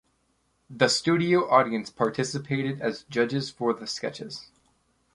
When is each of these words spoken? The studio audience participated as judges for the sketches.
The 0.67 0.87
studio 0.87 1.47
audience 1.47 1.91
participated 1.91 2.81
as 2.81 3.03
judges 3.03 3.51
for 3.51 3.71
the 3.71 3.85
sketches. 3.85 4.49